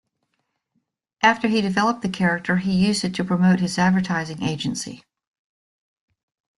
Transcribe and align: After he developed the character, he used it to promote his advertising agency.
After 1.21 1.47
he 1.47 1.61
developed 1.61 2.01
the 2.01 2.09
character, 2.09 2.57
he 2.57 2.73
used 2.73 3.03
it 3.03 3.13
to 3.13 3.23
promote 3.23 3.59
his 3.59 3.77
advertising 3.77 4.41
agency. 4.41 5.03